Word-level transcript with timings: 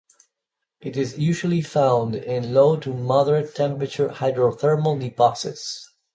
It 0.79 0.97
is 0.97 1.19
usually 1.19 1.61
found 1.61 2.15
in 2.15 2.55
low 2.55 2.75
to 2.75 2.91
moderate 2.91 3.53
temperature 3.53 4.07
hydrothermal 4.09 4.99
deposits. 4.99 5.91